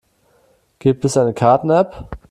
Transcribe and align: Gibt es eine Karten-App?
Gibt 0.79 1.05
es 1.05 1.15
eine 1.15 1.35
Karten-App? 1.35 2.17